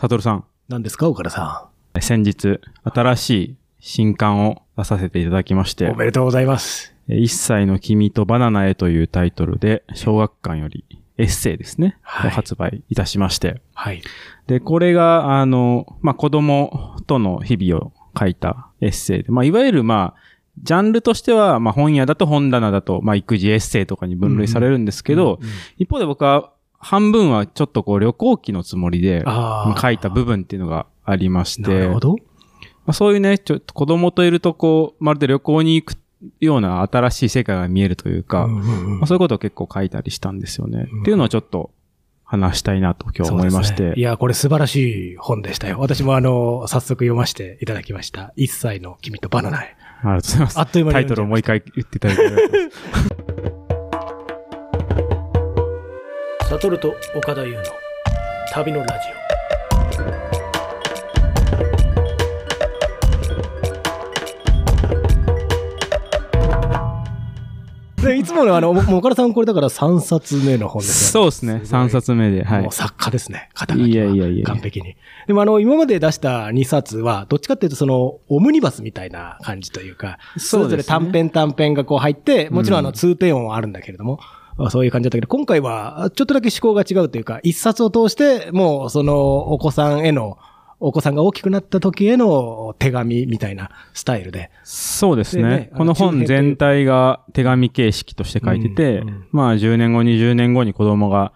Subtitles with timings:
[0.00, 0.44] サトルさん。
[0.68, 5.76] 何ですか、岡田さ先日、新しい新刊を出させていただきましん。
[5.76, 6.94] てお、めでとうございます。
[7.08, 10.84] 一歳の君とバナナへというタイトルで、小学館より
[11.16, 11.98] エッセイですね。
[12.02, 13.60] はいを発売いたしまして。
[13.74, 14.00] はい。
[14.46, 20.20] で、これが、あの、まあ、子供との日々を書いたエッセイで、まあ、いわゆる、まあ、
[20.62, 25.40] ジャンルとしては、まあ、本屋だと本棚だと、まあ、育児エッセイとかに分類されるんですけど、
[25.76, 29.24] 一方で僕は、半分はちょっとこう旅行記のつもりで
[29.80, 32.12] 書いた部分っていうのがありまして、なるほど。
[32.12, 32.16] ま
[32.88, 35.94] あ、そういうね、ちょっと子供といるとこう、まるで旅行に行く
[36.40, 40.88] ような新しい世界が見えるというか、うんうんうんまあ、そういうことを結構書いたりしたんですよね。
[40.90, 41.70] うんっていうのはちょっと
[42.24, 43.90] 話したいなと今日思いまして。
[43.90, 45.78] ねいや、これ素晴らしい本でしたよ。
[45.80, 48.32] 私もあの、早速読ませていただきました。
[48.36, 49.76] 一歳の君とバナナへ。
[50.02, 50.58] ありがとうございます。
[50.60, 52.22] あっという間にタイトルをもう一回言っていただいて
[56.48, 57.62] サトルと岡田優の
[58.50, 58.94] 旅のラジ
[68.00, 68.02] オ。
[68.02, 71.30] で、いつものあの、岡田さんこれだから3冊目の本ですよね。
[71.30, 71.60] そうですね。
[71.66, 72.42] 3冊目で。
[72.44, 72.72] はいもう。
[72.72, 73.50] 作家ですね。
[73.52, 74.96] 肩書きはいやいやいや完璧に。
[75.26, 84.18] でもあの、今まで出した2冊は、どっちかっていうとその、オムニバスみたいな感じというか、それぞれ短編短編がこう入って、もちろんあの、2ペ音はあるんだけれども、
[84.70, 90.38] そういう感じだったけど、今回は、ちょっとだけ思考が違うというか、一冊を通して、もう、その、お子さんへの、
[90.80, 94.50] お子さんが大きくなった時への手紙みたいなスタイルで。
[94.62, 95.70] そうですねでね。
[95.76, 101.32] この本全体が手紙形式として書いてて、うんうんまあ10年後、20年後に子供が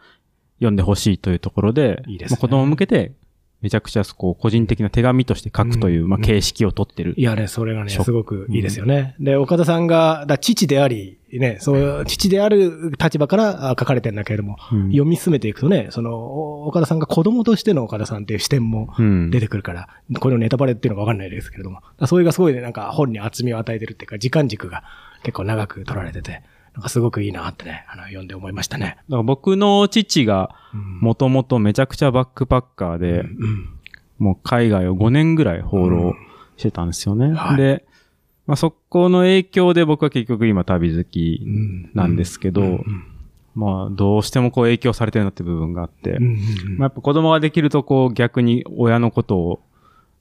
[0.58, 3.12] 読んでほしいというところで、いいですねまあ子供向けて
[3.62, 6.08] めちゃくちゃこう個人的な手紙として書くという、うん。
[6.08, 7.14] まあ形式をとってる。
[7.16, 9.14] いやね、それがね、すごくいいですよね。
[9.20, 14.84] で、岡田さんが、だ父であり、ね、そう父である立場からあ書かれてるんだけれども、うん。
[14.90, 19.30] 読み進めていくとね、その、お岡田さんが子供としての岡田さんっていう視点もうん。
[19.30, 24.82] 出てくるから、これのネタバレっていうのかわかんないですけれども、それがすごいね、なんか本に厚みを与えてるっていうか、時間軸が
[25.22, 26.42] 結構長く取られてて、
[26.74, 28.96] なんかすごくいいなってね、あの、読んで思いましたね。
[29.08, 31.00] だから僕の父がうん。
[31.00, 33.78] もともとめちゃくちゃバックパッカーで、うん。
[34.18, 36.14] もう海外を5年ぐらい放浪
[36.56, 37.32] してたんですよね。
[37.32, 37.56] はい。
[37.56, 37.84] で、
[38.46, 41.42] まあ、そこの影響で僕は結局今旅好き
[41.94, 43.06] なんですけど、うん。
[43.54, 46.78] まあどうしてもこう影響されてるなって部分があって、うんうん。
[46.78, 49.60] まあ、やっぱ子供ができるとこう逆に親のことを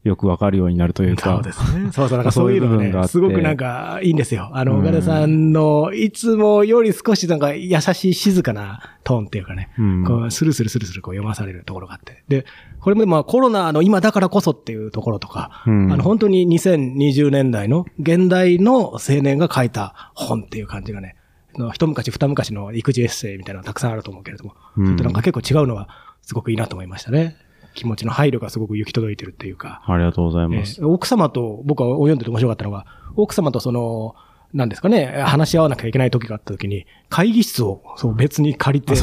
[0.03, 1.91] よくわかるようになるというか、そうですね。
[1.93, 4.49] そうそう、なんかそういうのがね、がすごくなんかいいんですよ。
[4.53, 12.23] あの、うん岡田さんの、いつもより少しなんか優しい静かなトーンっていうかね、うんこうスルスルスルスルこう読まされるところがあって。
[12.27, 12.45] で、
[12.79, 21.15] これもまあコロナの今だからこそっていうところとか、うんあの本当に2020年代の現代の青年が書いた本っていう感じがね、
[21.73, 25.89] 一昔二昔の育児エッセイみたいなのがたくさんあると思うけれども、うんそれとなんか結構違うのは
[26.23, 27.35] すごくいいなと思いましたね。
[27.73, 30.81] 気持ちの配慮がすごく行き届いてるっていうか、ありがとうございえます。
[30.81, 34.15] ー奥様と、僕は読んでて面白かったのが、奥様とその、
[34.53, 38.93] なんですかね、話し合わなきゃいけない時があった時に、会議室をそう別に借りて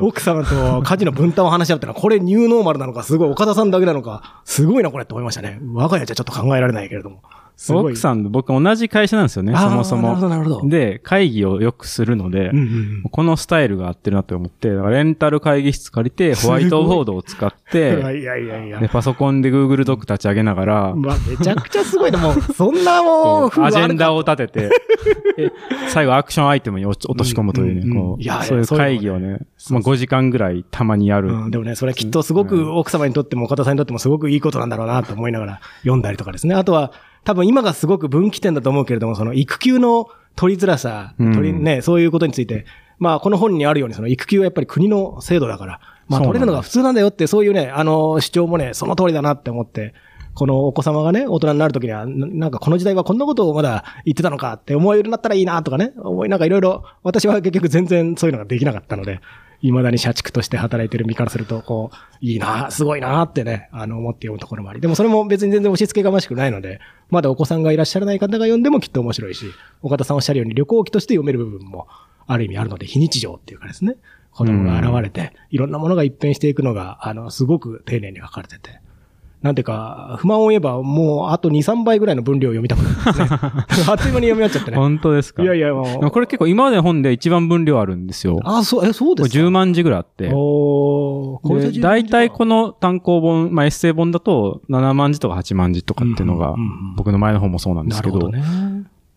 [0.00, 5.60] 奥様と家事の分担を話し合うってのは、これニューノーマルなのか、すごい岡田さんだけなのか、すごいなこれって思いましたね。
[5.72, 7.22] 我が家じゃちょっと考えられないけれども。
[7.56, 7.92] すごい。
[7.92, 10.08] 奥さんと僕同じ会社なんですよね、そもそも。
[10.08, 18.88] なるほどなるほどで、会議をよくするので、うんうんうんこのスタイルが合ってるなと思って、レンタル会議室借りて、ホワイトボードを使っいて、 やいやいやいやで、。
[18.88, 24.16] パソコンで Google ドック立ち上げながら、まあ、めちゃくちゃすごいな、もう、そんなもう、アジェンダを。
[24.16, 24.70] を立てて、
[25.36, 25.52] で
[25.88, 29.38] 最後アクションアイテムに落とし込むというね、うんうんこういやいやそういう会議をね、
[29.70, 31.28] まあ5時間ぐらいたまにやる。
[31.28, 36.54] うん、でもね、それはきっとすごく奥様にとっても岡田さんにとってもすごくいいことなんだろうなと思いながら読んだりとかですね。
[36.54, 36.92] あとは、
[37.26, 41.34] 多分今がすごく分岐点だと思うけれども、その育休の取りづらさ、うん。
[41.34, 42.66] 取りね、そういうことについて、
[42.98, 49.92] まあこの本にあるようにその育休はやっぱり国の制度だから、まあ取れるのが普通なんだよって、そういうね、あの主張もね、その通りだなって思って、
[50.34, 59.20] このお子様がね、大人になるときには、ななんかこの時代はこんなことをまだ言ってたのかって思えるようになったらいいなとかね、思いなんかいろいろ、私は結局全然そういうのができなかったので、
[59.70, 64.80] 未だに社畜として働いてる身からすると、こう、いいな、すごいなってね、あの、思って読むところもあり。
[64.80, 66.80] でもそれも別に全然押し付けがましくないので、
[67.10, 69.46] まだお子さんがいらっしゃらない方が読んでもきっと面白いし、
[69.82, 71.86] 岡田さんおっしゃるように旅行記として読める部分も
[72.26, 73.96] ある意味あるので、非日常っていうかですね、
[74.32, 78.80] 子供が現れて、いろんなものが一変していくのが、あの、すごく丁寧に書かれてて。
[79.46, 83.64] なんていうか、不満を言えば、もうあと2、3倍ぐらいの分量を読みたくなるね。
[83.88, 84.76] あっという間に読み終わっちゃってね。
[84.76, 85.42] 本当ですか？
[85.42, 86.10] いやいや、もう。
[86.10, 88.40] これ結構今までの本で一番分量あるんですよ。
[88.44, 90.30] あ、そう、え、そうですか？10万字ぐらいあって。
[90.34, 98.42] おー大体この単行本、まあエッセイ本だと7万字とか8万字とかっていうのがうんうんうんうん、僕の前の本もそうなんですけど、どね。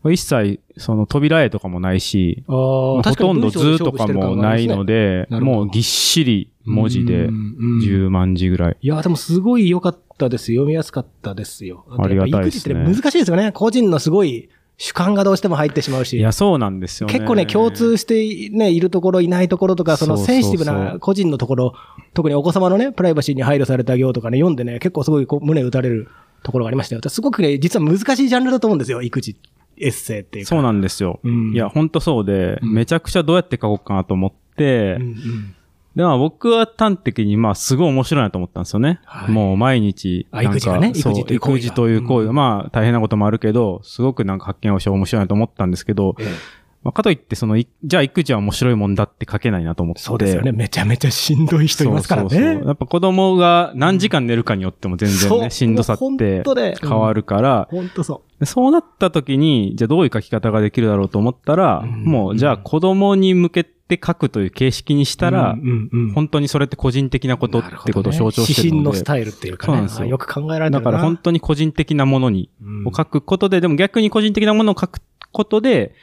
[0.06, 8.78] 一切その扉絵とかもないし、ほとんど図とかもないので、もうぎっしり文字でうんうん10万字ぐらい。
[8.81, 10.63] いや、でもすごい良かったですよ。
[10.63, 11.86] 読みやすかったですよ。
[11.98, 13.51] ありがたいですね育児って難しいですよね。
[13.54, 14.50] 個人のすごい
[14.80, 16.18] 主観がどうしても入ってしまうし。
[16.18, 17.13] いや、そうなんですよね。
[17.13, 21.74] 結構ね、共通してね、いるところ、いないところとか、そのセンシティブな個人のところ、
[22.13, 26.07] 特にお子様のね、プライバシーに配慮された行とかね、読んでね、結構すごいこう胸打たれる
[26.44, 27.01] ところがありましたよ。
[27.06, 29.36] すごくね、実は難しいジャンルだと思うんですよ、育児、
[29.77, 30.50] エッセイっていうか。
[30.50, 31.19] そうなんですよ。
[31.25, 35.56] うんいや、ほんとそうで、うんめちゃくちゃどうやって書こうかなと思って、うんうん
[35.95, 39.00] でまあ僕は端的にまあすごい面白いなと思ったんですよね。
[39.06, 40.27] はいもう毎日。
[40.31, 50.01] あなんか育児がねそう育児という行為が育児という行為が、まあ大変なこともあるけど、すごくなんか発見をして面白いなと思ったんですけど、ええまあ、かといってその、いじゃあ育児は面白いもんだって書けないなと思って。
[50.01, 50.53] そうですよね。
[50.53, 52.30] めちゃめちゃしんどい人いますからね。
[52.30, 56.44] そうそうそうやっぱ子供が何時間寝るかによっても全然ね、しんどさって
[56.81, 65.18] 変わるから、本当そでそうなった時に、じゃあどういう書き方ができるだろうと思ったら、うんもうじゃあ子供に向けて書くという形式にしう。
[65.18, 68.77] たら、うんうんうん本当にそれって個人的なことってことを象徴してるので。
[68.77, 69.68] 指針のスタイルっていうかね。
[69.68, 75.00] そうなんですよあよく考えられてるなだから本当に個人的なものに、うんを書くことで、でも逆に個人的なものを書く
[75.31, 75.94] ことで、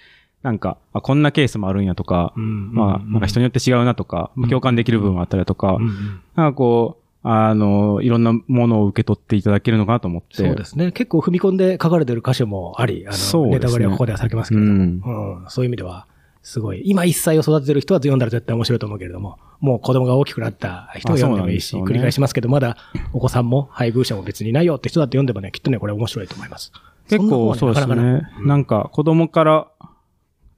[0.42, 10.36] なんか、あこんなケースもあるんやとか、うんまあ、なんか人によって違うなとか、まあ共感できる部分があったりだとか、うんうんなんかこう、あの、いろんなものを受け取っていただけるのかなと思って。
[10.36, 10.92] そうですね。
[10.92, 16.06] 結構踏み込んで書かれてる箇所もあり、あの、ねネタバレはここでは避けますけれども、うんそういう意味では、
[16.46, 22.76] すごい、今一歳を育ててる人は読んだら絶対面白いと思うけれども、もう子供が大きくなった人は読んでもいいし、ね繰り返しますけど、まだ
[23.12, 26.70] お子さんも配偶者も別にいないよって人だって読んでもね、きっとね、これ面白いと思います。
[27.08, 29.66] 結構そうですねなかなんか子供から、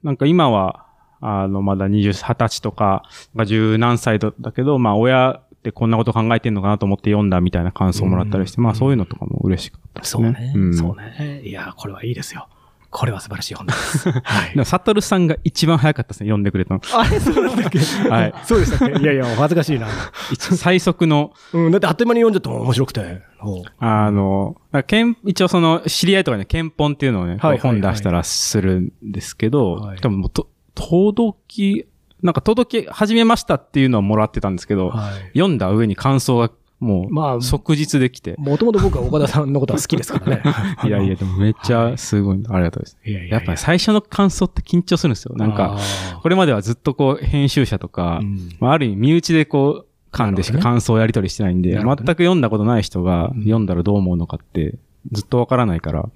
[0.03, 0.85] なんか今は、
[1.21, 3.01] あの、まだ20、20歳とか、
[3.33, 10.35] まあ十何歳だけど、まあ親ってこんなこと考えてんのかなと思って読んだみたいな感想をもらったりして、うんまあそういうのとかも嬉しかったですね。
[10.37, 11.41] そうね、んそうね。
[11.43, 12.47] いや、これはいいですよ。
[12.91, 14.09] これは素晴らしい本です。
[14.23, 14.55] はいで。
[14.57, 16.81] も、サトルさんが一番早かったですね、読んでくれたの。
[16.93, 17.79] あれ、そうなんだっけ？
[18.09, 18.33] はい。
[18.43, 18.99] そうでしたっけ？
[18.99, 19.87] いやいや、お恥ずかしいな。
[20.31, 23.21] 一最速の、うん、だってあっという間に読んじゃったもん面白くて。
[23.39, 31.85] ほうあの、なんかけん一応その、知り合いとかね、憲本っていうのをね、こうはいはいはい本出したらするんですけど、はい多分もうと、届き、
[32.21, 35.37] なんか届き始めましたっていうのはもらってたんですけど、はい。
[35.37, 40.43] 読んだ上に感想がもまあう即日できて、もともと僕は岡田さんのことは好きですからね。
[40.85, 42.97] いやいや、でもめっちゃすごい、ありがたいです。
[43.05, 43.35] いやいやいや。
[43.37, 45.35] やっぱり最初の感想って緊張するんですよ。
[45.35, 48.21] なんか、あこれまではずっとこう、編集者とか
[48.59, 51.75] まあ、ある意味身内でこう、間でしか感想をやり取りしてないんで、ね。
[52.15, 53.41] く読んだことない人がうん。
[53.41, 54.77] 読んだらどう思うのかって、
[55.11, 56.09] ずっとわからないから、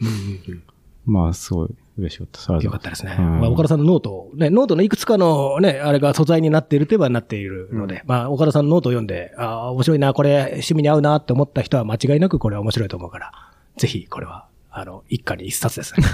[1.06, 3.16] まあ、すごい嬉しかったよかったですね。
[3.18, 13.32] うんまあ、岡田さんのノート、ね、ノートのいくつかのね、あれが素材になっているといえばなっているので、まあ、岡田さんのノートを読んで、ああ、面白いな、これ趣味に合うなって思った人は間違いなくこれは面白いと思うから、
[13.78, 16.08] ぜひこれは、あの、一家に一冊ですね。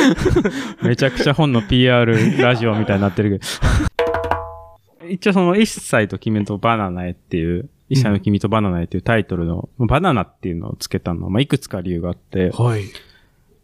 [0.84, 3.46] めちゃくちゃ本の PR ラジオみたいになってるけ
[5.06, 5.08] ど。
[5.08, 12.82] 一応その、一歳と君とバナナへっていう、一歳の君とバナナへっていうタイトルの、バナナっていうのをつけたのは、まあ、いくつか理由があって、はい。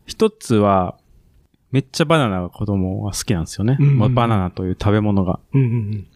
[0.06, 0.96] 一つは、
[1.74, 3.76] めっちゃバナナが子供は好きなんですよね。
[3.80, 5.40] うんうんまあバナナという食べ物が。
[5.52, 6.06] うんうんい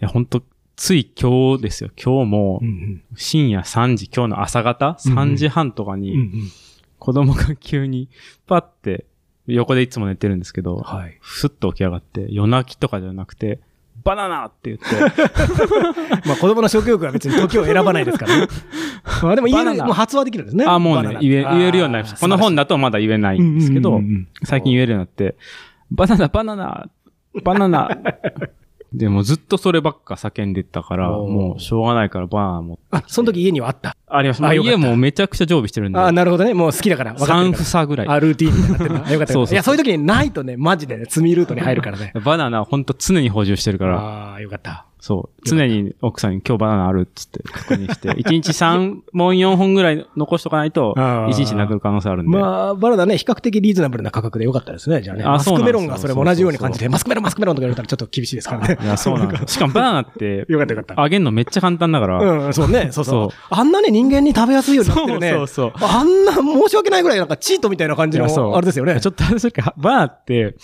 [0.00, 0.42] や、ほんと、
[0.74, 1.90] つい今日ですよ。
[2.02, 2.68] 今日もうん。
[2.68, 5.98] う、ん深夜3時、今日の朝方、うんうん3時半とかうん。
[5.98, 6.30] うんに、うん。
[6.98, 8.08] 子供が急に、
[8.46, 9.04] パって、
[9.46, 11.18] 横でいつも寝てるんですけど、はい。
[11.20, 13.60] ふっと起き上がって、夜泣きとかじゃなくて、
[14.06, 14.84] バナナって言って、
[16.28, 18.46] まあ子供の食欲は別に時を選ばないですからね。
[19.20, 20.64] まあでも言える、もう発話できるんですね。
[20.64, 22.20] あ、もうね言え、言えるようになりました。
[22.20, 24.00] この本だとまだ言えないんですけど、
[24.44, 25.34] 最近言えるようになって、
[25.90, 26.88] バナナ、バナナ、
[27.42, 27.98] バナナ。
[28.92, 32.82] でもずっとそればっか叫んでたから、もうしょうがないからバナナ持って。
[32.92, 33.96] あ、その時家にはあった？
[34.08, 34.46] ありました。
[34.48, 35.98] あよかった家もめちゃくちゃ常備してるんで。
[35.98, 36.54] あなるほどね。
[36.54, 37.12] もう好きだから。
[37.14, 38.12] 分かって3るか房ぐらいら。。
[38.14, 39.32] あ、ルーティーンになってる よかった。
[39.32, 42.12] そうそうそういや、そういう時にないとね、マジでね、積みルートに入るからね。
[42.24, 44.86] バナナほんと常に補充してるから、ああ、よかった。
[45.06, 45.48] そう。
[45.48, 52.36] 常に奥さんに今日バナナあるっつって確認して、 1日3本4本ぐらい残しとかないと、あー1日なくなる可能性あるんで。
[52.36, 55.02] まあ、バナナね、比較的リーズナブルな価格でよかったですね。
[55.02, 55.22] じゃあね。
[55.22, 58.78] あマスクメロンがそれも同じように感じて、マスクメロン、マスクメロンとか言われたらちょっと厳しいですからね。
[58.82, 59.44] いや、そうなんです。
[59.54, 61.00] しかもバナナって、 よかったよかった。
[61.00, 62.88] 揚げるのめっちゃ簡単だから、うん、そうね。
[62.90, 63.28] そうそう。
[63.48, 65.30] あんなね、人間に食べやすいようになってるね。
[65.30, 69.00] そうそうあんな、申し訳ないぐらいなんかチートみたいな感じのあれですよね。
[69.00, 70.56] ちょっとあれですけど、バナナって、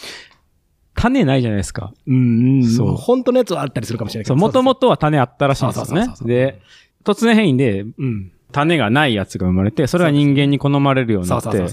[1.02, 1.92] 種ないじゃないですか。
[2.06, 2.64] うん、うん。
[2.64, 2.96] そそうう。
[2.96, 4.40] 本当のやつはあったりするかもしれないけそう、ど。
[4.40, 6.16] もともとは種あったらしいんですよねそうそうそう。
[6.18, 6.60] そうで、
[7.04, 8.32] 突然変異で、うん。
[8.52, 11.68] 種がないやつが生まれて、それは人間に好まれるようになって、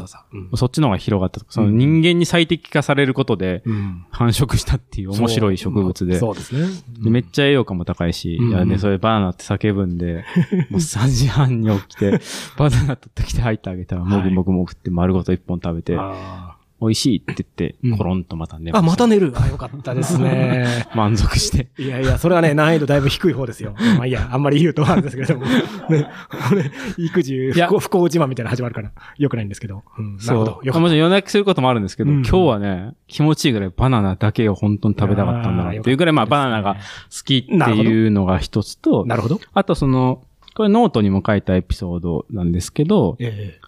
[0.56, 4.06] そっちの方が広がったとか、その人間に最適化されることでうん。
[4.10, 6.68] 繁殖したっていう面白い植物で、そうですね。
[7.04, 10.24] でめっちゃ栄養価も高いし、うんいやね、それバナナって叫ぶんで、
[10.72, 12.20] もう3時半に起きて、
[12.58, 18.92] バナナ取ってきて入ってあげたら、もぐもぐもぐって丸ごと一本食べて、あ美味しいって言うんって、コロンとまた寝まあ、した。
[18.92, 19.34] また寝る。
[19.36, 20.88] あ、よかったですね。
[20.96, 21.70] 満足して。
[21.78, 23.76] いやいや、それはね、難易度だいぶ低い方ですよ。
[23.98, 25.46] まあいいや、あんまり言うとあるんですけれども。
[25.90, 26.10] ね、
[26.50, 29.84] これ育児や不幸、不幸自慢みたいなの始まるから、よくないんですけど。
[29.98, 30.60] うん、なるそうほど。。
[30.64, 39.40] よかっもちろん夜泣きすることもあるんですけど、うん今日はね、気持ちいいぐらいバナナだけを本当に食べたかったんだなっていうぐらい、まあバナナが好きっていうのが一つとた。、なるほど。
[39.54, 40.24] あとその、
[40.56, 43.60] これノートにも書いたエピソードなんですけど、え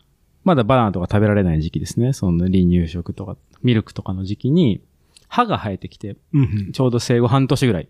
[0.43, 2.13] まだバナナとか食べられない時期ですね。
[2.13, 4.81] その離乳食とか、ミルクとかの時期に、
[5.27, 7.87] 歯が生えてきて、えうんちょうど生後半年ぐらい。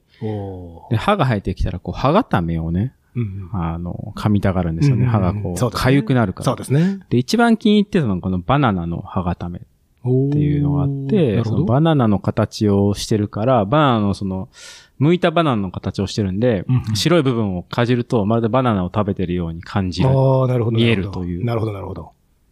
[0.90, 5.04] で、歯が生えてきたら、こう、歯固めをね、うんあの、噛みたがるんですよね。
[5.04, 6.46] うん歯がこう、そうですね痒くなるから。
[6.46, 7.00] そうですね。
[7.10, 9.62] で、一番気に入ってたのがこのバナナの歯固めっ
[10.02, 11.66] っていうのがあって、その。
[11.66, 14.50] バナナの形をしてるから、バナナのその、
[15.00, 20.10] 剥いたバナナの形をしてるんで、うん白い部分をかじると、まるでバナナを食べてるように感じる。
[20.10, 20.78] ああ、なるほど。
[20.78, 22.12] 見えるというなるほど、なるほど。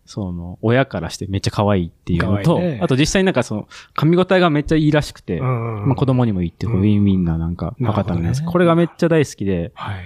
[0.10, 8.44] その、親からしてめっちゃ可愛いっていうのと、ねあと実際なんかその、噛み応えがめっちゃいいらしくて、うんまあ子供にもいいっていう、ウィンウィンななんか、博多のやつ。
[8.44, 10.06] これがめっちゃ大好きで、はい。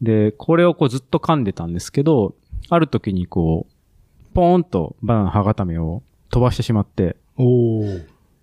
[0.00, 2.34] で、これをこうずっと噛んでたんですけど、
[2.70, 7.16] ある時にこう、ポーンとバナナの歯固めを飛ばしてしまって。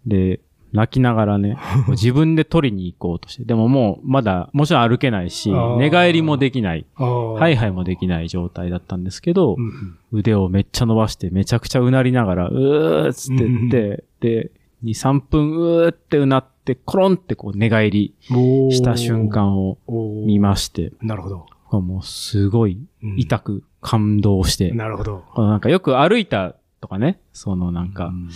[0.06, 0.40] で、
[0.74, 1.58] 泣きながらね、
[1.90, 6.86] 自分で取りに行こうとして、でももうまだ、もちろん歩けないし寝返りもできない。
[6.96, 9.98] ハイハイもできない状態だったんですけど、うんうん。
[10.12, 14.52] 腕をめっちゃ伸ばして、めちゃくちゃうなりながら、うーっつって言って、で、
[14.84, 19.78] 2、3分うーってうなって、コロンってこう寝返りした瞬間を
[20.26, 21.46] 見まして、なるほど。
[21.72, 23.20] もうすごいうん。
[23.20, 25.24] 痛く感動して、なるほど。
[25.38, 28.30] なんかよく歩いたとかね、そのなんかうん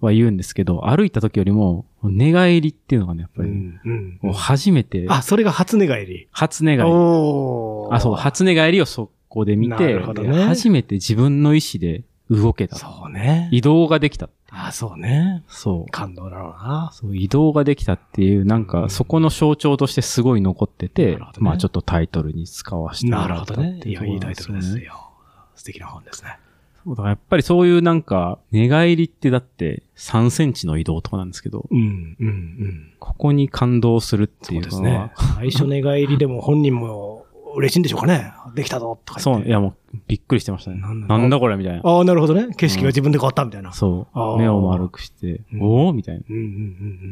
[0.00, 3.80] は言うんですけど、歩いた時よりも寝返りっていうのがね、やっぱり、うん
[4.22, 6.28] うん初めて、あ、それが初寝返り。
[6.32, 6.92] 初寝返り。
[6.92, 12.76] あ、そう、初寝返りをそこで見なて、ねで初めて自分の意思で動けた。
[12.76, 13.48] そうね。
[13.52, 14.28] 移動ができた。
[14.50, 15.44] あ、そうね。
[15.48, 15.90] そう。
[15.90, 16.90] 感動だろうな。
[16.92, 23.90] そう、移動ができたっていう、なんうんか、そこの象徴としてすごい残ってて、ねまあちょっとタイトルに使わせてもならったってるほどね。
[23.90, 25.10] いや、いいいタイトルですねよ。
[25.54, 26.38] 素敵な本ですね。
[26.86, 32.92] そうだやっぱりそういうなんか、寝返りってだって3センチの移動とかなんですけど、うん、うん、うん。
[33.00, 35.10] ここに感動するってそいううのですねは、。
[35.36, 37.26] 最初寝返りでも本人も
[37.56, 38.32] 嬉しいんでしょうかね。
[38.54, 39.44] できたぞとかそう。
[39.44, 40.78] いやもうびっくりしてましたね。
[40.80, 41.80] なんだこれみたいな。
[41.82, 42.54] ああ、なるほどね。
[42.56, 43.72] 景色が自分で変わったみたいな。
[43.72, 44.38] そあーう。
[44.38, 46.22] 目を丸くして、うんおーみたいな。
[46.28, 46.52] うんうんうんう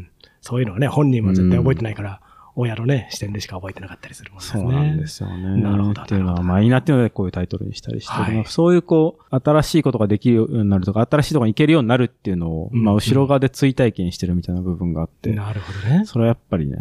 [0.00, 0.09] ん。
[0.40, 2.21] そういうのはね、本人は絶対覚えてないから、
[2.56, 4.62] 親のね、視点でしか覚えてなかったりするもんですね。
[4.62, 5.61] そうなんですよね。
[5.61, 16.04] なるほどっていうのは、まあいいなっていうのでこういうタイトルにしたりしてる、はいまあそういうこう、新しいことができるようになるとか、新しいところに行けるようになるっていうのを、うんまあ後ろ側で追体験してるみたいな部分があって、なるほどね。
[16.04, 16.78] それはやっぱりね、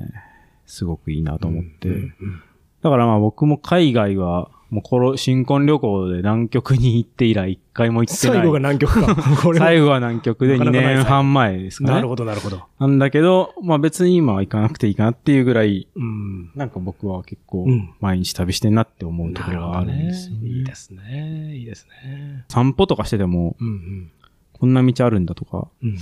[0.66, 1.90] すごくいいなと思って。
[1.90, 2.42] うんうん
[2.84, 8.38] だからまあ僕も海外は、もうこの新婚旅行で南極に行って以来一回も行ってない。
[8.38, 9.16] 最後が南極か。
[9.56, 11.94] 最後は南極で2なかなかない年半前ですかね。
[11.94, 12.64] なるほど、なるほど。
[12.80, 16.50] なんだけど、まあ別に今は行かなくていいかなっていうぐらい、うん。
[16.56, 20.38] なんか僕は結構うん毎日旅してんなって思うところがあるんですよ、。
[20.42, 21.56] いいですね。
[21.56, 22.46] いいですね。
[22.48, 24.12] 散歩とかしてても、うんうん。
[24.54, 25.96] こんな道あるんだとか、うんうん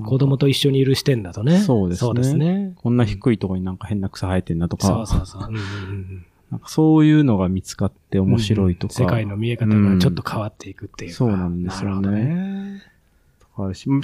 [0.00, 1.58] うん子供と一緒にいる視点だとね。
[1.60, 2.74] そうですねそうですね。
[2.76, 5.48] こんな低いところになんか変な草生えてんだとか、そうそうそう。
[5.48, 8.94] うんうんうんなんかそういうのが見つかって面白いとか。
[8.94, 11.16] 世界の見え方がちょっと変わっていくっていうか。
[11.16, 12.82] そうなんですよね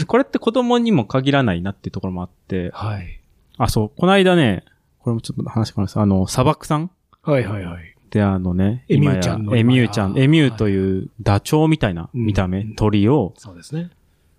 [0.06, 3.20] これって子供にも限らないなっていうところもあって、はい。
[3.56, 4.64] あ、そう、この間ね、
[5.00, 5.98] これもちょっと話変わります。
[5.98, 6.90] あの、砂漠さん
[7.22, 7.96] はいはいはい。
[8.10, 13.90] であのね、エミューちゃんのエミューちゃん、エミューというダチョウみたいな見た目、うん鳥を、そうですね。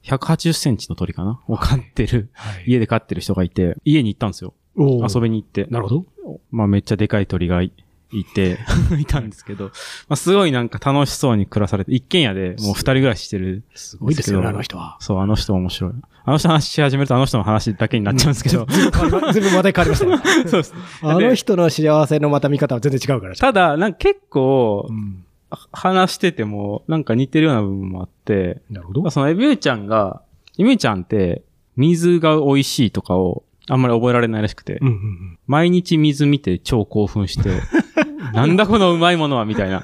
[0.03, 1.41] 180センチの鳥かな？
[1.47, 2.63] を飼ってる、はい。
[2.67, 4.53] 家で飼ってる人がいて、家に行ったんですよ。
[4.77, 5.65] お遊びに行って。
[5.69, 6.05] なるほど。
[6.51, 7.73] まあめっちゃでかい鳥がい
[8.11, 8.59] いて、
[8.99, 9.71] いたんですけど、ま
[10.13, 13.63] あすごいなんか楽しそうに暮らされて、一軒家でもう二人暮らししてる。
[13.75, 14.97] すごいですよね、あの人は。
[14.99, 15.91] そう、あの人面白い。
[16.25, 18.65] あの人の話し始めるとあの人の話だけになっちゃうんですけど。
[19.33, 20.17] 全部また変わりましたね。
[20.47, 20.73] そうです。
[21.01, 23.35] あの人の幸せのまた見方は全然違うから。
[23.35, 25.23] ただ、なんか結構う、ん。
[25.71, 29.11] 話してても、なんか似てるような部分もあって、なるほどまあ。
[29.11, 30.21] そのエビューちゃんが、
[30.57, 31.43] エビューちゃんって、
[31.77, 35.39] 水が美味しいとかを、あんまり覚えられないらしくて、うんうんうん。
[35.47, 37.61] 毎日水見て超興奮して、
[38.34, 39.82] なんだこのうまいものはみたいな。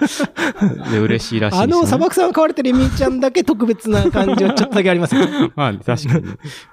[0.91, 1.77] で、嬉しいらしいですよ、ね。
[1.77, 5.21] あの砂漠さんが飼われてるエミちゃんだけ特別な感じはちょっとだけありますよ。
[5.55, 6.25] まあ、確かに。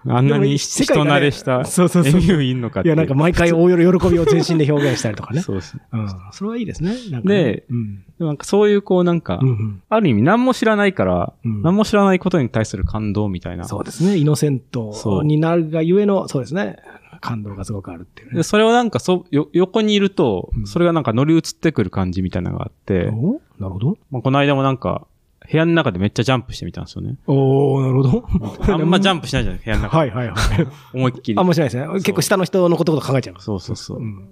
[0.08, 2.88] あんなに人慣れしたそうそうそうエミューいんのかって。
[2.88, 5.40] いや、なんか毎回大喜びを全身で表現したりとかね。
[5.42, 5.76] そうです。
[5.92, 6.08] うん。
[6.32, 6.94] それはいいですね。
[7.10, 8.04] なんかねでうん。
[8.18, 13.64] なんかそういうこうなんか、うんうんある意味何も知らないから、うん何も知らないことに対する感動みたいな。
[13.64, 14.16] そうですね。
[14.16, 16.76] イノセントになるがゆえの、そうですね。
[17.20, 18.42] 感動がすごくあるっていうねで。
[18.42, 23.98] それをなんかそ、よ、横にいるとう、んそれがなんか乗り移ってくる感じみたいなのがあって、おなるほど。
[24.10, 25.06] まあ、この間もなんか、
[25.50, 27.16] 部屋の中でめっちゃジャンプしてみたんですよね。
[27.26, 28.24] おー、なるほど。
[28.72, 29.96] あんまジャンプしないじゃない部屋の中。
[29.98, 30.36] はいはいはい。
[30.94, 31.46] 思いっきりあん。
[31.46, 31.86] ましないですね。
[31.94, 33.46] 結構下の人のことと考えちゃいます。
[33.46, 34.02] そうそうそうう。
[34.02, 34.28] ん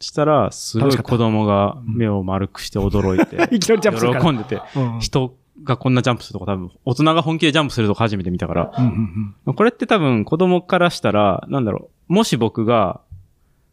[0.00, 3.36] したら、すごい子供が目を丸くして驚いて。
[3.60, 13.00] 喜んでて、うん人がこんなジャンプするとこ多分、大人が本気でジャンプするとこ初めて見たから、うんうんうんこれって多分子供からしたら、なんだろう、もし僕が、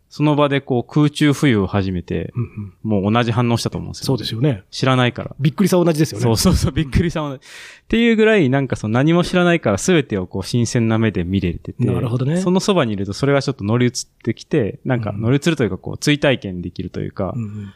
[0.10, 4.06] その場でこう空中浮遊を始めて、うんうんもう同じ反応したと思うんですよ。
[4.08, 4.64] そうですよね。
[4.72, 5.36] 知らないから。
[5.40, 6.24] びっくりさ同じですよね。
[6.24, 7.38] そうそうそう、びっくりしたもんね。
[7.38, 7.40] っ
[7.88, 11.86] ていうぐらい、なんかその何も知らないから全てをこう新鮮な目で見れてて。
[11.86, 13.92] なるほどねそのそばにいるとそれがちょっと乗り移っ
[14.24, 17.74] てきて、なんかうん乗り移るというかこう追体験できるというか、うんうん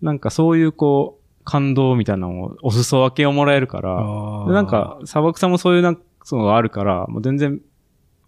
[0.00, 1.17] なんかそういうこう、
[1.48, 3.94] 感動みたいなのをお裾分けをもらえるから、
[4.52, 7.60] なんか砂漠さんもそういうなんか、そのがあるから、もう全然、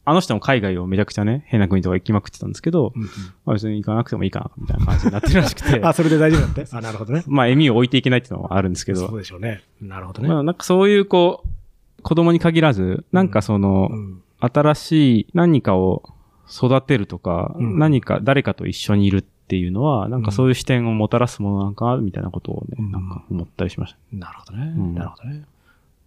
[0.07, 3.09] あの人も海外をめちゃくちゃね、変な国とか行きまくってたんですけど、うんうん
[3.45, 6.65] まあ別に行かなくてもいいかな、みたいな感じになってるらしくて、 あ、それで大丈夫だって？
[6.73, 7.23] あ、なるほどね。
[7.27, 9.61] まあ、笑みを置いていけないっていうのはあるんですけど、そうでしょうね。
[9.83, 10.29] なるほどね。
[10.31, 16.03] まあ、なんかそういうこう、子供に限らず、なんかその、うん新しい何かを
[16.51, 23.99] 育てるとか、うん何か誰かと一緒にいるっていうのは、なんかそういう視点をもたらすものなんかな、みたいなことをね、うんなんか思ったりしました。
[24.13, 24.73] なるほどね。
[24.77, 25.43] うんなるほどね。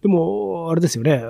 [0.01, 1.21] でも、あれですよね。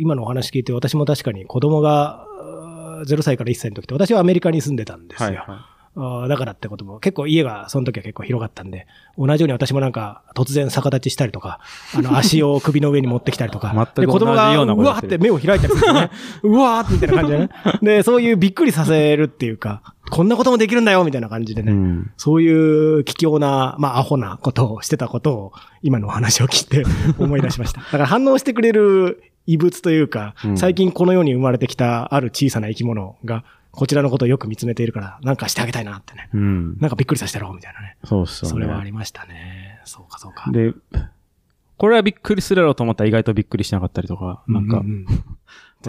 [0.00, 5.28] 今のお話聞いて、私も確かに子供があー0歳から1歳の時って、私はアメリカに住んでたんですよ。
[5.28, 8.86] はあーだからってことも、結構家がその時は結構広かったんで、
[9.16, 11.60] 同じように私もなんか突然逆立ちしたりとか、
[11.94, 16.10] あの 足を首の上に持ってきたりとか、で子供同じようながうわーって目を開いたりするんですよね。
[16.42, 17.50] うわーってみたいな感じでね。
[17.82, 21.64] で、そういうびっくりさせるっていうか、こんなこともできるんだよみたいな感じでい。
[21.64, 21.72] ね。
[21.72, 22.10] うん。
[22.16, 26.84] そういう卑怯な、まあ、アホなことをしてたことを、今のお話を聞いて
[27.22, 27.80] 思い出しました。
[27.80, 36.28] だから反応してくれる異物というか、うん最近この世に生まれてきたある小さな生き物が、こちらのことをよく見つめているから、なんかしてあげたいなってね。
[36.32, 36.78] うん。
[36.78, 37.96] なんかびっくりさせてやろうみたいなね。
[38.04, 38.52] そうっすよね。
[38.52, 39.80] それはありましたね。
[39.84, 40.50] そうかそうか。
[40.50, 40.72] で、
[41.76, 45.14] これはびっくりするやろうと思ったら意外とびっくりしなかったりとか、なんかう、う確かに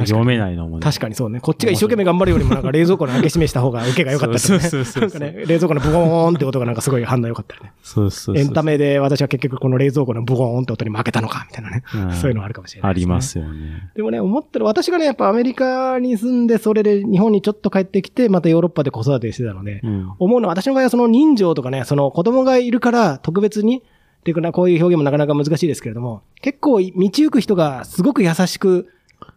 [0.02, 0.84] 読めないのもね。
[0.84, 1.40] 確かにそうね。
[1.40, 4.60] こっちが一生懸命頑張るよりもなんか冷蔵庫の開け閉めした方が受けが良かったりとかね。
[4.60, 7.72] そうそうそうなんかね、冷蔵庫のブゴーンって音がなんかすごい反応良かったりね。
[7.82, 8.44] そうそうそう。
[8.44, 11.84] エンタメで私は結局この冷蔵庫のブゴーンって音に負けたのか、みたいなね。
[11.94, 13.00] うんそういうのあるかもしれないね。
[13.02, 13.92] りますよね。
[13.96, 20.14] でもね、思ってる、私がね、やっぱアメリカに住んで、それで日本にちょっと帰ってきて、またヨーロッパで子育てしてたので、うん。
[20.20, 23.82] 思うのは、私の場合はその人情とかね、その子供がいるから特別に、っ
[24.26, 28.88] ていうかな、こういう表現もなかなか難しいですけれども、結構道行く人がすごく優しく、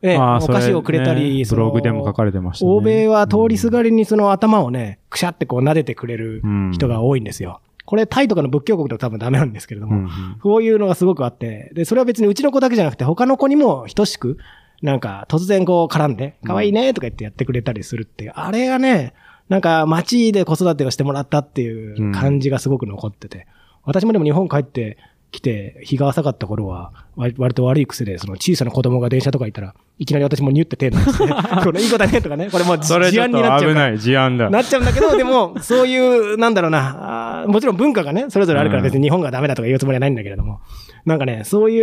[0.02, 2.70] ね、おあーそれ菓子をくれたり、ねブログでも書かれてましたね。
[2.70, 7.60] 欧米は通りすがりにその頭をね、くしゃってこう撫でてくれる人が多いんですよ。
[7.84, 10.10] これタイとかの仏教国では多分ダメなんですけれども、うんうん。
[10.42, 14.36] そういうのがすごくあって、で、それは別にうちの子だけじゃなくて他の子にも等しく、
[14.82, 19.14] なんか突然こう絡んで、可愛いねとか言ってやってくれたりするっていう、あれがね、
[19.48, 23.46] なんか街で子育てをしてもらったっていう感じがすごく残ってて、
[23.84, 24.98] 私もでも日本帰って
[25.30, 31.28] きて、日が浅かった頃は、割割と悪い癖で、その小さな子供が電車とかいたら、いきなり私もニュって手出して、
[31.64, 34.48] これいい子だねとかね、これもう事案になっちゃう危ない、事案だ。
[34.48, 40.60] なっちゃうんだけど、でも、そういう、なんだろうな、もちろん文化がね、それぞれあるから別に日本がダメだとか言うつもりはないんだけれども、
[41.04, 41.80] なんかね、そうい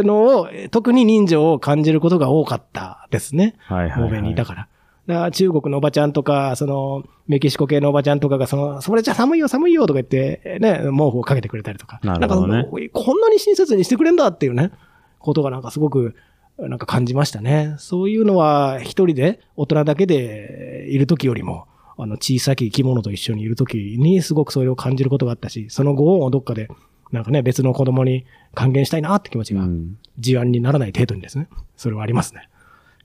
[0.00, 3.56] うのを、え特に人情を感じることが多かったですね。
[3.66, 4.02] はいはい、はい。
[4.04, 4.68] 欧米にいたから。
[5.06, 12.00] だから中国のおばちゃんとか、その、メキシコ系のおばちゃんとかが、その、それじゃ寒いよ寒いよとか言って、ね、毛布をかけてくれたりとか。
[12.02, 14.72] なるほどねこんなに親切にしてくれんだっていうね、
[15.18, 16.14] ことがなんかすごく、
[16.58, 17.74] なんか感じましたね。
[17.78, 26.68] そういうのは一人で、大人だけでいる時よりも、あの、小さき生き物と一緒にいる時にすごくそれを感じることがあったし、そのご恩をどっかで、
[27.12, 31.48] なんかね、別の子供に還元したいなって気持ちが、うん事案にならない程度にですね。
[31.76, 32.48] それはありますね。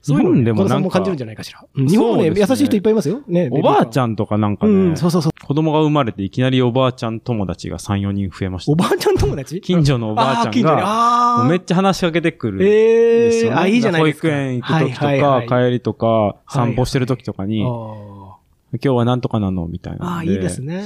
[0.02, 1.64] そういうの日本でも、なんも感じるんじゃないかしら。
[1.74, 3.22] うん日本もね、優しい人いっぱいいますよ。
[3.26, 3.48] ね。
[3.52, 4.00] おばあちん。
[4.00, 5.32] ゃんとかなんかね、うん、そうそうそう。
[5.46, 8.72] 子供が生まれていきなりおばあちゃん友達が3、4人増えました。
[8.72, 9.60] おばあちゃん友達？
[9.60, 12.66] 近所のおばあちゃんが、めっちゃ話しかけてくる。
[12.66, 14.28] ええあ、いいじゃないですか。
[14.28, 20.82] 保育園行く時とか、帰りとか、散歩してる時とかに、あ今日はなんとかなのみたいーなあー、いいですね。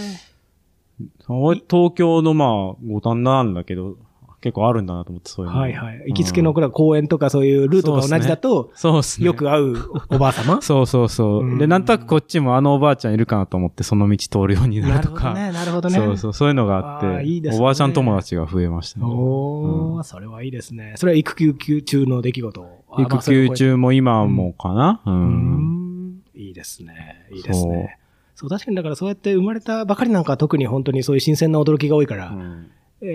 [1.26, 2.48] 東京のまあ、
[2.86, 3.96] 五反田なんだけど、
[4.44, 5.58] 結構あるんだなと思って、そういうの。
[5.58, 6.04] はいはい。
[6.08, 9.26] 行きつけのこれは公園とかそういうルートが同じだと、そうっすね。
[9.26, 9.76] よく会う
[10.10, 10.60] おばあ様？
[10.62, 11.44] そうそうそう。
[11.46, 15.30] うんで、なんとなくこっちもあのおばあちゃんいるかなと思って、その道通るようにななるとか。
[15.30, 15.94] るほどね、なるほどね。
[15.94, 19.06] そうそう、そういうのがあって、いいですねおばあちゃん友達が増えましたね。
[19.06, 20.92] おー、それはいいですね。
[20.96, 22.66] それは育休中の出来事？
[22.98, 25.10] 育休中も今もかな、う。
[25.10, 25.14] ん
[26.10, 26.20] ん。
[26.34, 27.26] いいですね。
[27.32, 27.98] いいですね。
[28.34, 32.36] そう、確かにだからそうやって生まれたばかりなんかは特に本当にそういう新鮮な驚きが多いから、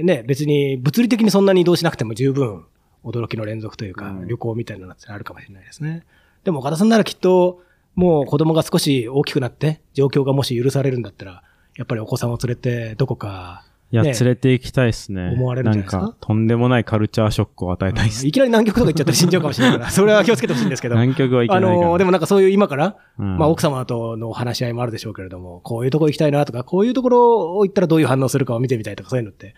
[0.04, 2.66] ね、別に物理的にそんなに移動しなくても十分
[3.04, 6.04] 驚きの連続というか、うん旅行みたいなのってあるかもしれないですね。
[6.44, 7.62] でも岡田さんならきっと、
[7.96, 11.44] もう子供が少し大きくなって、状況がもし許されるんだったら、
[11.76, 15.30] やっぱりお子さんを連れてどこかいや、ね連れて行きたいですね。
[15.34, 16.06] 思われるんじゃないですか？
[16.06, 18.28] んか、とんでもないカルチャーショックを与えたいです。
[18.28, 20.96] いきなり南極とか行っちゃったら死んじゃうかもしれないから、それは気をつけてほしいんですけど。
[21.00, 21.88] 南極はいけあないから。
[21.88, 29.56] のーでもなんかそういう今から、うんまあ奥様との話し合いもあるでしょうけれども、こういうとこ行きたいなとか、こういうところを行ったらどういう反応するかを見てみたいとか、そういうのって、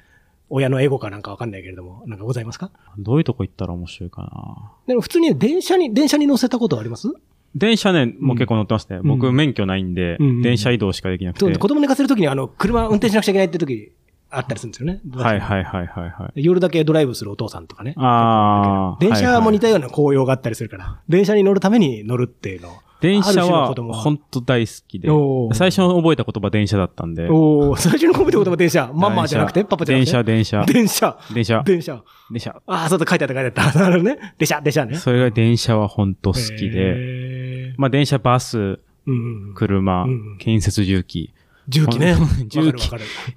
[0.53, 2.71] 親のエゴかなんかわかんないけれども、なんかございますか？
[2.99, 4.71] どういうとこ行ったら面白いかな。
[4.85, 7.07] でも普通に電車に、電車に乗せたことあります？
[7.55, 8.99] 電車ね、もう結構乗ってますね。
[8.99, 11.45] ん僕免許ないんで、うんうん電車移動しかできなくて。
[11.45, 13.91] そう子供寝かせるときにあの、車運転しなくちゃいけないって時
[14.29, 15.01] あったりするんですよね。
[15.13, 16.43] はいはいはいはいはい。
[16.43, 17.93] 夜だけドライブするお父さんとかね。
[17.97, 18.97] ああ。
[18.99, 22.69] 電車も似たはいはいような紅葉があったりするから、電車に乗るために乗るっていうの。
[23.01, 25.09] 電車は本当大好きで
[25.53, 27.27] 最初の覚えた言葉電車だったんで。
[27.29, 28.91] おお最初に込めた言葉電車。
[28.95, 29.63] マンマじゃなくて？
[29.63, 30.11] パパじゃなくて？
[30.11, 30.65] 電車、電車。
[30.65, 31.17] 電車。
[31.33, 31.63] 電車。
[31.65, 32.03] 電車。
[32.31, 32.61] 電車。
[32.67, 33.79] ああ、そうだ、書いてあった書いてあった。
[33.81, 34.35] なるほどね。
[34.37, 34.95] 電車、電車ね。
[34.95, 37.73] それが電車は本当好きで。
[37.77, 38.79] まあ電車、バス。
[39.55, 41.33] 車うん、建設重機。
[41.71, 42.15] 重機ね。
[42.47, 42.89] 重機。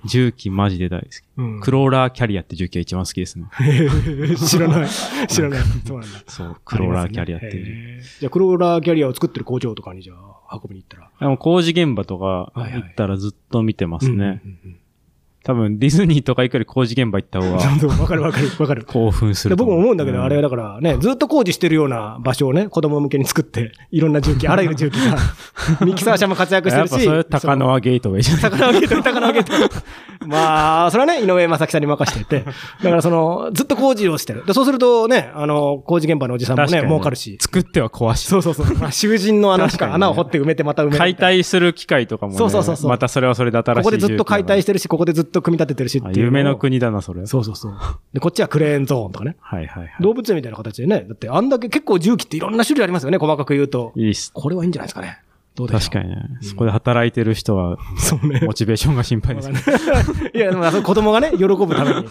[0.04, 1.12] 重機マジで大好き。
[1.36, 3.46] うんクローラーキャリアって重機が一番好きですね。
[4.36, 4.88] 知らない。
[5.28, 5.60] 知らない。
[5.86, 6.18] そうなんだ。
[6.26, 7.96] そう、クローラーキャリアっていう。
[7.96, 11.10] へーじゃあ、クローラーキャリアを作ってる工場とかにじゃあ、運びに行ったら。
[11.20, 14.14] でも工事現場とかはいはい行ったらずっと見てますね。
[14.14, 14.76] うんうんうん
[15.44, 17.56] 多分ディズニーとか行くより工事現場行った方が
[18.02, 18.84] わかるわかるわかる。
[18.86, 25.16] 興奮すでると僕も思うんだけど、あれはだだからね、ずっと工事してるような場所をね、子供向けに作って、いろんな重機、あらゆる重機が、
[25.84, 28.50] ミキサー車も活躍してるし、やっぱそれ高輪ゲートウェイじゃない？
[28.50, 29.52] 高輪ゲート、高輪ゲート。
[30.26, 32.40] まあ、それはね、井上正樹さんに任せてて、
[32.82, 34.44] だからその、ずっと工事をしてる。
[34.46, 37.36] でそうするとね、あの、工事現場のおじさんもね、儲かるし。
[37.40, 38.66] 作っては壊しそうそうそう。
[38.76, 40.98] まあ、囚人の穴しか、穴を掘って埋めてまた埋める。
[40.98, 42.38] 解体する機械とかもね。
[42.38, 46.26] そうそうそうそうまたそれはそれで新しいここでずっと解体ししてるし、ここでずっと組み立ててるしっていう。
[46.26, 46.56] 夢の。
[46.56, 47.26] 国だな、それ。
[47.26, 47.74] そうそうそう。
[48.12, 49.36] で、こっちはクレーンゾーンとかね。
[49.40, 49.94] はいはいはい。
[50.00, 51.04] 動物園みたいな形でね。
[51.08, 53.92] だって、あんだけ結構重機っていろんな種類ありますよね、細かく言うと。
[53.96, 54.30] いいっす。
[54.32, 55.18] これはいいんじゃないですかね。
[55.54, 56.16] どうでしょう確かにね。
[56.42, 58.40] そこで働いてる人は、そうね。
[58.44, 59.60] モチベーションが心配ですね。
[60.34, 62.08] いや、でも、子供がね、喜ぶために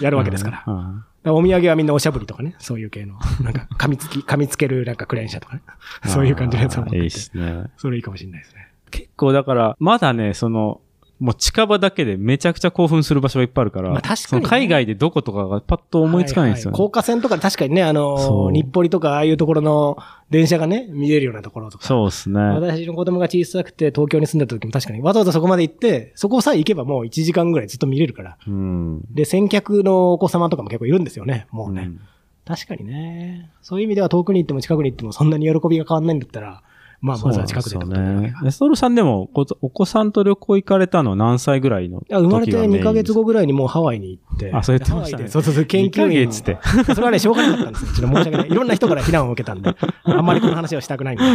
[0.00, 0.56] やるわけですから。
[0.58, 5.62] だかうんらお土産はみんなおしゃぶりとかね、そういう系の、なんか、噛みつき、噛みつけるなんかクレーン車とかね。
[6.06, 7.64] そういう感じのやつを持ってていいっすね。
[7.78, 8.68] それいいかもしれないですね。
[8.90, 10.81] 結構だから、まだね、その、
[11.22, 16.74] もう近場だけでめちゃくちゃ興奮する場所がいっぱいあるから、まあ確かにね海外でどことかがパッと思いつかないんですよね。
[16.74, 19.96] はは高架線とかで確かにね、あの日暮里とかああいうところの
[20.30, 21.86] 電車がね、見れるようなところとか。
[21.86, 22.40] そうですね。
[22.40, 28.38] 私の子供が小さくて東京に住んでた時も確かにわざわざそこまで行って、そこさえ行けばもう1時間ぐらいずっと見れるから。
[28.44, 29.04] うん。
[29.12, 31.82] で、先客のお子様とかも結構いるんですよね、もうね。
[31.82, 32.00] うん
[32.44, 33.52] 確かにね。
[33.62, 36.64] そういう意味では遠くに行っても近くに行ってもそんなに喜びが変わんないんだったら、
[37.02, 38.38] まあまずは近くでってことになるわけだ。
[38.46, 43.22] エストルさんでもこお子さんと旅行行かれたのは何歳ぐらいのいや生まれて2ヶ月後。
[43.22, 44.52] 後ぐらいにもうハワイに行って。
[44.54, 45.90] あそう言ってましたねそうそうそう、研究員。
[45.90, 46.58] 2ヶ月って。
[46.94, 47.92] それはね、しょうがなかったんですよ。
[47.92, 48.48] ちょっと申し訳ない。
[48.50, 51.24] いろんな人から非難を受けたんで、あんまりこの話をしたくないんで。
[51.24, 51.28] い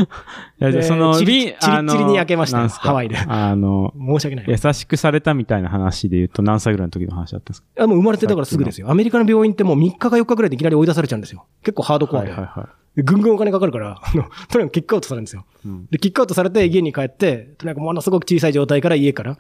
[0.60, 4.46] やじゃあその、チリビチリッチリに焼けましたハワイであの、申し訳ない。
[4.48, 7.84] 優しくされたみたいな話で言うと何歳ぐらいの時の話だったんですか？
[7.84, 8.90] あもう生まれてだからすぐですよ。
[8.90, 11.46] アメリカの病院ってもう3日か4日ぐらいでいきなり追い出されちゃうんですよ。
[11.64, 12.32] 結構ハードコアで。
[12.32, 15.46] はいはでぐんぐんお金かかるから、 あの、とにかくキックアウトされるんですよ。
[15.66, 15.68] い。
[15.68, 19.38] うんで、キックアウトされて家に帰って、とにかくものすごく小さい状態から家から、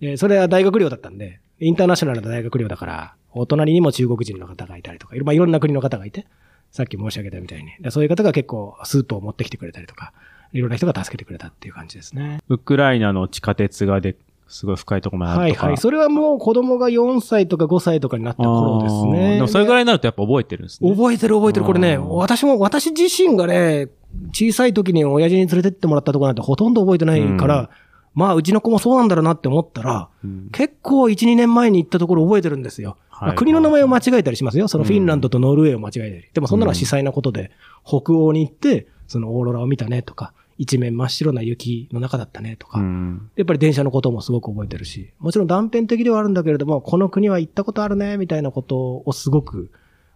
[0.00, 6.26] えーそれは大学寮だったんで、インターナショナルな大学寮だから、お隣にも中国人の方がいたりとか、いろまあいろんな国の方がいて、
[6.70, 7.70] さっき申し上げたみたいに。
[7.80, 10.12] でそういう方が結構スープを持ってきてくれたりとか、
[10.52, 12.40] いろんな人が助けてくれたっていう感じですね。
[12.48, 14.16] ウクライナの地下鉄がで、
[14.50, 15.66] すごい深いところまであるとか。
[15.66, 15.80] はいはい。
[15.80, 19.36] それはもう子供が4歳とか5歳とかになった頃ですね。
[19.36, 20.90] でもそれぐらいになるとやっぱ覚えてるんですね。
[20.90, 21.66] 覚えてる覚えてる。
[21.66, 23.88] これね、私も、私自身がね、
[24.32, 27.68] 小さい時に親父に連れてってもらったところなんてほとんど覚えてないから、うん
[28.12, 32.96] まあ、うちの子もそうなんだろうなって思ったら、うん結構1、2年前に行ったところ覚えてるんですよ。
[33.08, 34.66] はいまあ国の名前を間違えたりしますよ。
[34.66, 36.24] そのフィンランドとノルウェーを間違えたり。
[36.32, 37.50] でもそんなのは実際なことで、
[37.84, 43.30] 北欧に行って、そのオーロラを見たねとか、一面真っ白な雪の中だったねとか、うん。
[43.34, 49.70] やっぱり電車のこともすごく覚えてるし、もちろん断片的ではあるんだけれども、この国は行ったことあるね、みたいなことをすごく、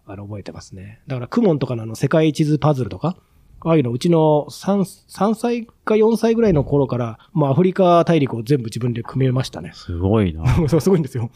[0.04, 1.00] あの、覚えてますね。
[1.06, 3.16] だから、クモンとかのあの、世界地図パズルとか、
[3.60, 9.70] ああいうの、うちの3、3歳か4歳ぐらいの頃から、まあ、アフリカ大陸を全部自分で組めましたね。
[9.72, 10.44] すごいな。
[10.68, 11.30] そう、すごいんですよ。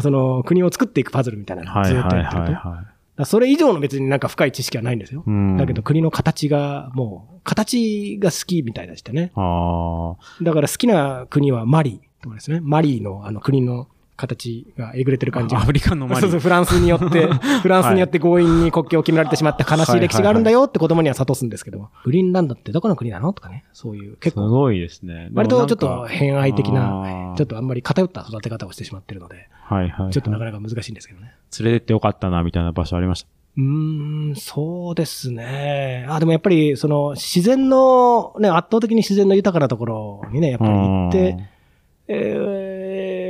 [0.00, 2.48] その、国を作っていくパズルみたいなのをずっはいはいとやってると。
[2.48, 2.93] はいだかはら
[3.24, 5.22] それ以上の別になんか深い知識はないんですよ。
[5.26, 5.30] い。
[5.30, 5.56] うん。
[5.56, 9.30] だけど、国の形が、もう、形が好きみたいでしてね。
[10.42, 12.60] だから好きな国はマリとかですね。
[12.60, 15.60] マリのあの国の形がえぐれてる感じが。
[15.60, 17.26] アフリカのマリそうそう、フランスによって、
[17.62, 21.90] フランスによって強引に国境を決められてしまった悲しい歴史があるんだよって子供には諭すんですけども。
[22.04, 23.64] グリーンランドってどこの国なのとかね。
[23.72, 25.30] そういう結構、すごいですね。
[25.34, 30.12] 割とちょっと偏愛的あな、ーちょっとあんまり偏った育て方をしてしまってるので、はいはいはい。
[30.12, 31.32] ちょっとなかなか難しいんですけどね。
[31.60, 33.28] 連れてってよかったな、みたいな場所ありました？
[33.56, 36.06] うーん、そうですね。
[36.08, 41.36] あ、でもやっぱり、その、自然の、ね、圧倒的に自然の豊かなところにね、やっぱり行って、
[42.08, 42.63] えー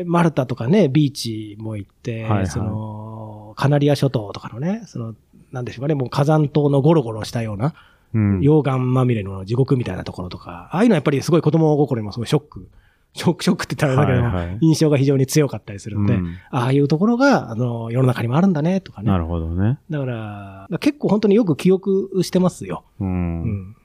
[0.05, 5.14] マルタとかね、ビーチも行って、はいはいその、カナリア諸島とかのね、その、
[5.53, 7.75] なんでしょうかね、もう火山島のゴロゴロしたような、
[8.14, 8.40] うん。
[8.40, 12.69] 溶岩まみれの地獄みたいなところとか、ああいうのはやっぱりすごい子供心にもすごいショック。
[13.12, 19.09] ショック、 ショックって言ったらだけど、印象が非常に強かったりするんで、うんああいうところが、あの、世の中にもあるんだね、とかね。
[19.09, 19.79] なるほどね。
[19.90, 22.85] だから、結構本当によく記憶してますよ。
[23.01, 23.05] う。
[23.05, 23.77] うんん。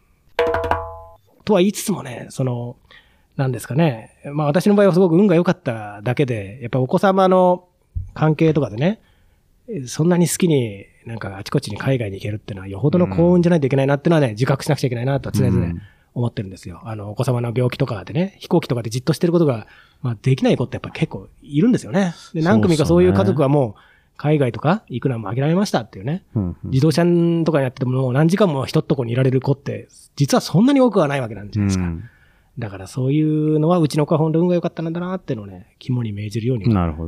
[1.45, 2.75] とは言いつつもね、その、
[3.39, 4.17] なんですかね。
[4.33, 7.67] まあ私の場合はすごく運が良かっただけで、やっぱお子様の
[8.13, 9.01] 関係とかでね、
[9.87, 15.81] そんなに好きになんかあちこちに海外に行けるっていうのはよほどの幸運じゃないといけないなっていうのはね、自覚しなくちゃいけないなとは常々うん
[16.15, 16.81] 思ってるんですよ。
[16.83, 19.67] あの、お子様の病気とかでね、飛行機とかでじっとしてることが、
[20.01, 22.13] まあできない子ってやっぱ結構いるんですよね。
[22.33, 23.81] で、何組かそういう家族はもう
[24.17, 26.23] 海外とか行くのはもう諦めましたっていうね。
[26.35, 27.05] うんうん自動車
[27.45, 31.85] とかやっててももう何時間も一っとこにいられる子って、実はそんなに多くはないわけなんじゃないですか。
[32.59, 36.65] だからそういうのはうちの子は本当運が良かったんだなっていうのをね、肝に銘じるように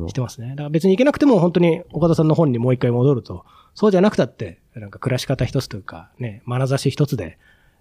[0.08, 0.14] し。
[0.14, 0.50] てますね。
[0.50, 7.38] だから別に行けなくても本当に岡田さんの本にもう一回戻ると、そうじゃなくたって、なんか暮らし方一つというか、ね、眼差し一つで、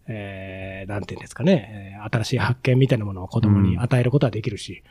[0.07, 4.83] えー、なんていうんですかね、えー新しい発見みたいなものを子供に与えることはできるし、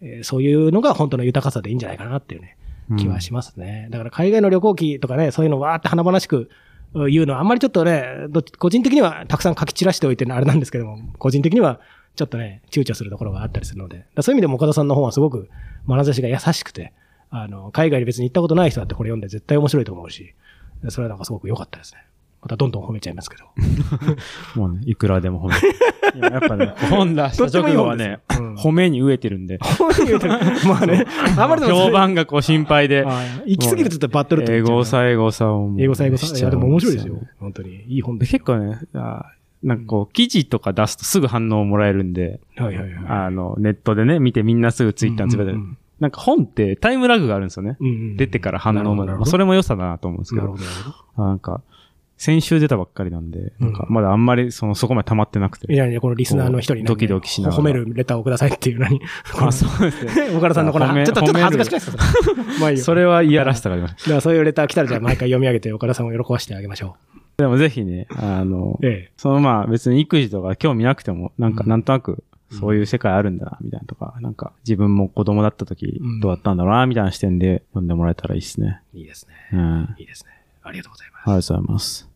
[0.00, 2.56] えーそういうのが本当の豊かさでいいんじゃないかなっていうね、
[2.98, 3.86] 気はしますね。
[3.90, 6.50] だから海外の旅行記とかね、そういうのわーって華々しく
[6.94, 11.80] 言うのはあんまりちょっとね、ど個人的にはたくさん書き散らしておいてあれなんですけども、個人的には
[12.16, 15.48] ちょっとね、躊躇するところがあったりするので、そういう意味でも岡田さんの本はすごく
[15.88, 16.92] 眼差しが優しくて、
[17.30, 20.34] あの、海外に別に行ったことない人だってこれ読んで絶対面白いと思うし、
[20.88, 22.04] それはなんかすごく良かったですね。
[22.40, 23.44] またどんどん褒めちゃいますけど。
[24.54, 25.54] もうね、いくらでも褒め
[26.14, 29.58] いややっぱね、 本出した直後はね、どっちもいい本ですよ褒めに飢えてるんで、
[30.68, 31.06] まあね、
[31.38, 36.36] あまりでも評判がこう心配で、あ行き過ぎると言ったらバットルって英語さ、英語さを英語さ、英語さ。
[36.36, 37.16] いや、でも面白いですよ。
[37.40, 37.82] 本当に。
[37.88, 38.26] いい本で。
[38.26, 39.32] 結構ね、あ
[39.64, 43.04] なんかこう、記事とか出すとすぐ反応をもらえるんで、はいはいはい。
[43.08, 47.76] あの、ネットでね、見てみんなすぐツイッターにつぶやいてうんなんか本ってタイムラグがあるんですよね。
[47.80, 49.12] うんうん出てから反応まで。
[49.12, 50.58] まあそれれも良さだなと思うんですけどなる
[51.16, 51.28] ほ、ど。
[51.28, 51.62] なんか、
[52.16, 55.72] 先週出たばっかりなんで、うんなんかまだあんまりその、そこまで溜まってなくて。
[55.72, 59.00] いやいや、このリスナーの人にねドキドキしながら褒めるレターをくださいっていうのに。
[59.38, 60.36] あ、そうですね。
[60.36, 62.84] 岡田さんのこの、ちょっと、ちょっと恥ずかしくないですかそれまあいいよ。
[62.84, 64.04] それは嫌らしさがあります。
[64.04, 66.96] だからそういうレター来たらじゃあ毎回読み上げて岡田さんを喜ばせてあげましょ
[67.36, 69.12] でもぜひね、あのう。、ええ。
[69.16, 78.82] そのまあ別に育児とか興味なくても、なんかうんなんとなくそういう世界あるんだな、みたいなとか、なんか自分も子供だった時うんどうだったんだろうな、みたいな視点で読んでもらえたらいいですね。
[78.92, 79.34] いいですね。
[79.52, 79.60] うん。
[79.60, 80.30] あいいですね。
[80.62, 81.22] ありがとうございます。
[81.26, 82.10] りがとうございます。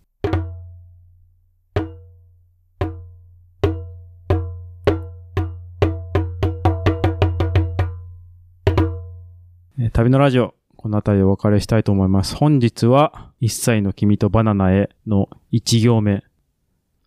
[9.81, 12.37] えー旅のラジオ、この辺りでお別れしたいと思います。
[12.37, 16.23] 本日は、一歳の君とバナナへの一行目。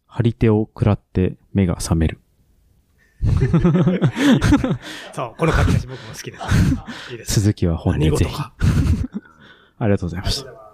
[0.07, 2.19] 張り手を食らって目が覚める。
[5.13, 7.11] そう、この書き出し僕も好きです。
[7.11, 7.39] いいです。
[7.39, 8.35] 続きは本でぜひ。
[9.79, 10.70] ありがとうございました。